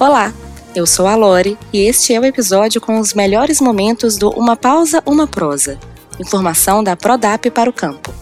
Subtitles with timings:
[0.00, 0.32] Olá,
[0.76, 4.54] eu sou a Lore e este é o episódio com os melhores momentos do Uma
[4.54, 5.76] Pausa, Uma Prosa.
[6.20, 8.14] Informação da Prodap para o campo.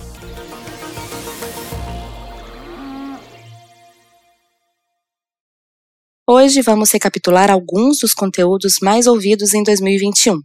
[6.26, 10.40] Hoje vamos recapitular alguns dos conteúdos mais ouvidos em 2021.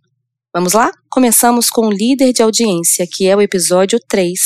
[0.54, 0.92] Vamos lá?
[1.10, 4.38] Começamos com o líder de audiência, que é o episódio 3,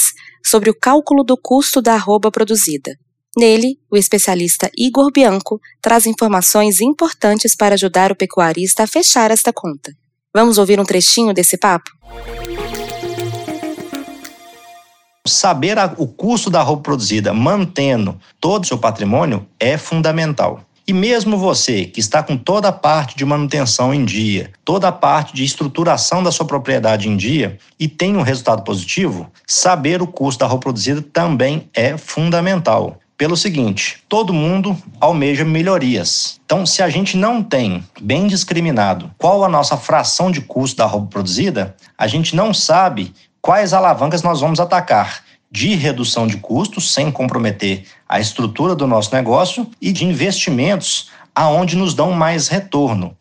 [0.45, 2.91] sobre o cálculo do custo da arroba produzida.
[3.37, 9.51] Nele, o especialista Igor Bianco traz informações importantes para ajudar o pecuarista a fechar esta
[9.51, 9.93] conta.
[10.33, 11.91] Vamos ouvir um trechinho desse papo?
[15.27, 20.61] Saber o custo da roupa produzida mantendo todo o seu patrimônio é fundamental.
[20.87, 24.91] E mesmo você que está com toda a parte de manutenção em dia, toda a
[24.93, 30.07] parte de estruturação da sua propriedade em dia e tem um resultado positivo, saber o
[30.07, 36.39] custo da roupa produzida também é fundamental pelo seguinte: todo mundo almeja melhorias.
[36.45, 40.85] Então, se a gente não tem bem discriminado qual a nossa fração de custo da
[40.85, 46.91] roupa produzida, a gente não sabe quais alavancas nós vamos atacar de redução de custos,
[46.93, 53.15] sem comprometer a estrutura do nosso negócio, e de investimentos aonde nos dão mais retorno.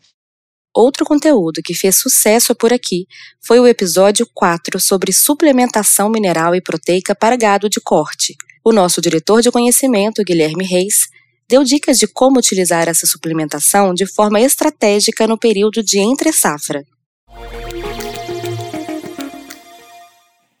[0.75, 3.07] Outro conteúdo que fez sucesso por aqui
[3.41, 8.35] foi o episódio 4 sobre suplementação mineral e proteica para gado de corte.
[8.67, 11.07] O nosso diretor de conhecimento, Guilherme Reis,
[11.47, 16.83] deu dicas de como utilizar essa suplementação de forma estratégica no período de entre-safra.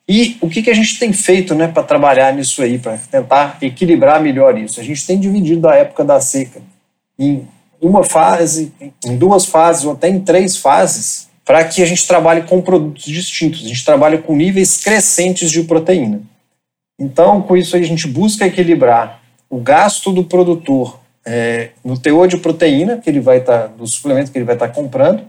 [0.07, 3.57] E o que, que a gente tem feito né, para trabalhar nisso aí, para tentar
[3.59, 4.79] equilibrar melhor isso?
[4.79, 6.61] A gente tem dividido a época da seca
[7.17, 7.47] em
[7.81, 8.71] uma fase,
[9.03, 13.05] em duas fases ou até em três fases, para que a gente trabalhe com produtos
[13.05, 13.65] distintos.
[13.65, 16.21] A gente trabalha com níveis crescentes de proteína.
[16.99, 22.37] Então, com isso a gente busca equilibrar o gasto do produtor é, no teor de
[22.37, 25.23] proteína que ele vai estar, tá, do suplemento que ele vai estar tá comprando,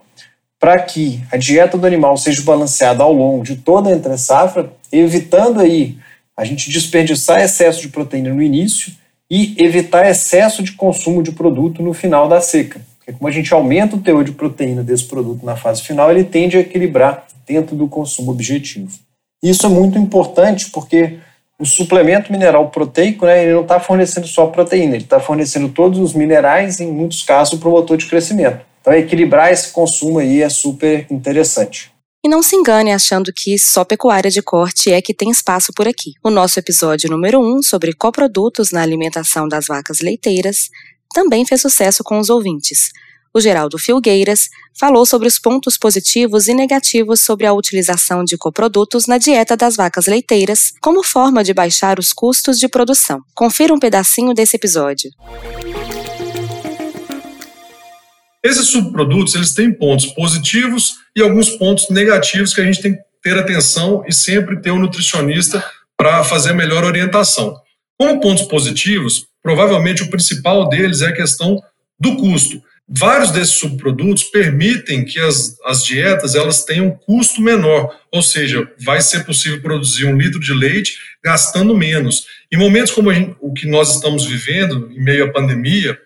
[0.59, 5.61] para que a dieta do animal seja balanceada ao longo de toda a entre-safra, evitando
[5.61, 5.97] aí
[6.37, 8.93] a gente desperdiçar excesso de proteína no início
[9.31, 12.81] e evitar excesso de consumo de produto no final da seca.
[12.99, 16.25] Porque como a gente aumenta o teor de proteína desse produto na fase final, ele
[16.25, 18.91] tende a equilibrar dentro do consumo objetivo.
[19.43, 21.19] Isso é muito importante porque
[21.59, 25.99] o suplemento mineral proteico, né, ele não está fornecendo só proteína, ele está fornecendo todos
[25.99, 28.61] os minerais, em muitos casos, o promotor de crescimento.
[28.81, 31.91] Então, equilibrar esse consumo aí é super interessante.
[32.25, 35.89] E não se engane achando que só pecuária de corte é que tem espaço por
[35.89, 36.13] aqui.
[36.23, 40.69] O nosso episódio número 1 um, sobre coprodutos na alimentação das vacas leiteiras
[41.15, 42.91] também fez sucesso com os ouvintes
[43.37, 49.07] o Geraldo Filgueiras falou sobre os pontos positivos e negativos sobre a utilização de coprodutos
[49.07, 53.21] na dieta das vacas leiteiras como forma de baixar os custos de produção.
[53.35, 55.11] Confira um pedacinho desse episódio.
[58.43, 63.03] Esses subprodutos eles têm pontos positivos e alguns pontos negativos que a gente tem que
[63.23, 65.63] ter atenção e sempre ter um nutricionista
[65.95, 67.55] para fazer a melhor orientação.
[67.99, 71.61] Como pontos positivos, provavelmente o principal deles é a questão
[72.01, 72.63] do custo.
[72.89, 78.71] Vários desses subprodutos permitem que as, as dietas elas tenham um custo menor, ou seja,
[78.79, 82.27] vai ser possível produzir um litro de leite gastando menos.
[82.51, 85.99] Em momentos como gente, o que nós estamos vivendo, em meio à pandemia,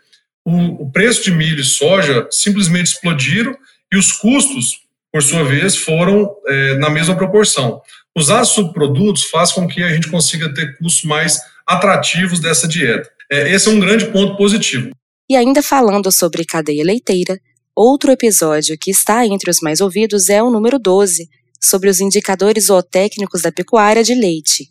[0.43, 3.55] o, o preço de milho e soja simplesmente explodiram
[3.93, 4.81] e os custos,
[5.13, 7.83] por sua vez, foram é, na mesma proporção.
[8.17, 13.11] Usar subprodutos faz com que a gente consiga ter custos mais atrativos dessa dieta.
[13.31, 14.91] É, esse é um grande ponto positivo.
[15.31, 17.39] E ainda falando sobre cadeia leiteira,
[17.73, 21.29] outro episódio que está entre os mais ouvidos é o número 12,
[21.63, 24.69] sobre os indicadores zootécnicos da pecuária de leite.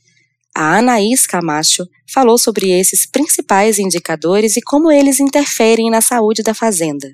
[0.53, 6.53] A Anaís Camacho falou sobre esses principais indicadores e como eles interferem na saúde da
[6.53, 7.07] fazenda.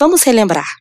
[0.00, 0.78] Vamos relembrar.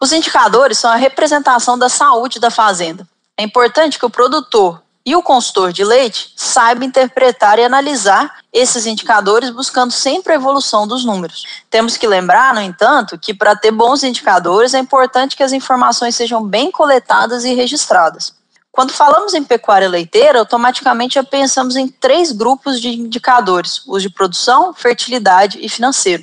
[0.00, 3.06] Os indicadores são a representação da saúde da fazenda.
[3.36, 8.84] É importante que o produtor e o consultor de leite saiba interpretar e analisar esses
[8.84, 11.46] indicadores, buscando sempre a evolução dos números.
[11.70, 16.14] Temos que lembrar, no entanto, que para ter bons indicadores é importante que as informações
[16.14, 18.34] sejam bem coletadas e registradas.
[18.70, 24.10] Quando falamos em pecuária leiteira, automaticamente já pensamos em três grupos de indicadores: os de
[24.10, 26.22] produção, fertilidade e financeiro.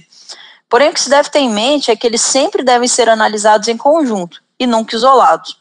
[0.69, 3.67] Porém, o que se deve ter em mente é que eles sempre devem ser analisados
[3.67, 5.57] em conjunto e nunca isolados.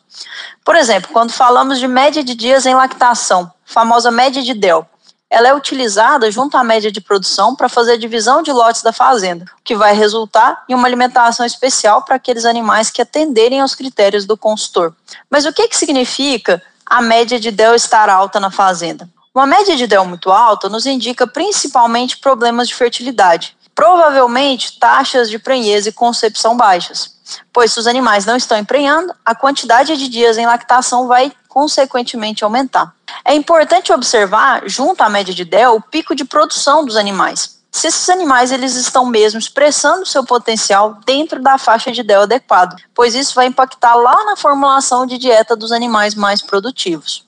[0.65, 4.87] Por exemplo, quando falamos de média de dias em lactação, famosa média de DEL,
[5.35, 8.93] ela é utilizada junto à média de produção para fazer a divisão de lotes da
[8.93, 13.75] fazenda, o que vai resultar em uma alimentação especial para aqueles animais que atenderem aos
[13.75, 14.95] critérios do consultor.
[15.29, 19.09] Mas o que, que significa a média de DEL estar alta na fazenda?
[19.35, 25.41] Uma média de DEL muito alta nos indica principalmente problemas de fertilidade, provavelmente taxas de
[25.41, 27.14] prenhez e concepção baixas,
[27.53, 32.45] pois se os animais não estão emprenhando, a quantidade de dias em lactação vai consequentemente
[32.45, 32.95] aumentar.
[33.25, 37.59] É importante observar, junto à média de DEL, o pico de produção dos animais.
[37.71, 42.77] Se esses animais eles estão mesmo expressando seu potencial dentro da faixa de DEL adequado,
[42.95, 47.27] pois isso vai impactar lá na formulação de dieta dos animais mais produtivos.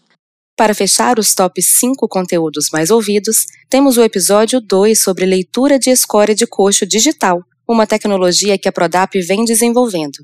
[0.56, 5.90] Para fechar os top 5 conteúdos mais ouvidos, temos o episódio 2 sobre leitura de
[5.90, 10.18] escória de coxo digital, uma tecnologia que a Prodap vem desenvolvendo.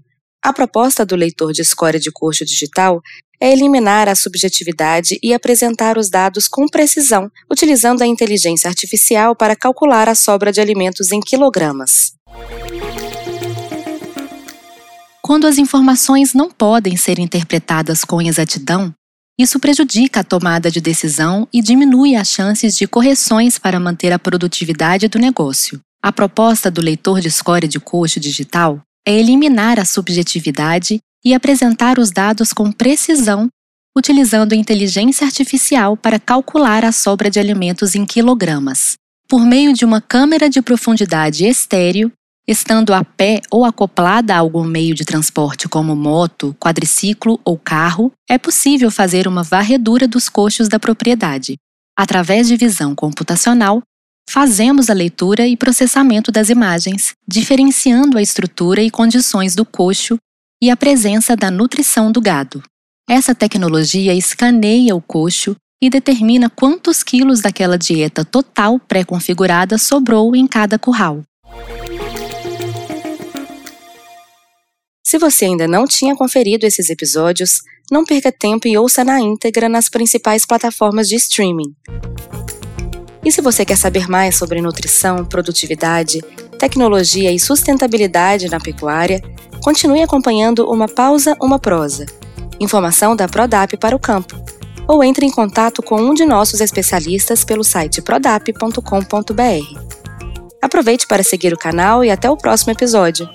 [0.45, 3.01] A proposta do leitor de escória de coxo digital
[3.41, 9.57] é eliminar a subjetividade e apresentar os dados com precisão, utilizando a inteligência artificial para
[9.57, 12.13] calcular a sobra de alimentos em quilogramas.
[15.21, 18.93] Quando as informações não podem ser interpretadas com exatidão,
[19.39, 24.19] isso prejudica a tomada de decisão e diminui as chances de correções para manter a
[24.19, 25.81] produtividade do negócio.
[26.03, 31.99] A proposta do leitor de score de custo digital é eliminar a subjetividade e apresentar
[31.99, 33.49] os dados com precisão,
[33.97, 38.95] utilizando inteligência artificial para calcular a sobra de alimentos em quilogramas.
[39.29, 42.11] Por meio de uma câmera de profundidade estéreo,
[42.47, 48.11] Estando a pé ou acoplada a algum meio de transporte como moto, quadriciclo ou carro,
[48.29, 51.57] é possível fazer uma varredura dos coxos da propriedade.
[51.97, 53.81] Através de visão computacional,
[54.33, 60.17] fazemos a leitura e processamento das imagens, diferenciando a estrutura e condições do coxo
[60.63, 62.63] e a presença da nutrição do gado.
[63.07, 70.47] Essa tecnologia escaneia o coxo e determina quantos quilos daquela dieta total pré-configurada sobrou em
[70.47, 71.23] cada curral.
[75.05, 79.69] Se você ainda não tinha conferido esses episódios, não perca tempo e ouça na íntegra
[79.69, 81.75] nas principais plataformas de streaming.
[83.25, 86.21] E se você quer saber mais sobre nutrição, produtividade,
[86.59, 89.23] tecnologia e sustentabilidade na pecuária,
[89.63, 92.07] continue acompanhando Uma Pausa, Uma Prosa,
[92.59, 94.35] informação da Prodap para o campo,
[94.89, 99.81] ou entre em contato com um de nossos especialistas pelo site prodap.com.br.
[100.61, 103.29] Aproveite para seguir o canal e até o próximo episódio.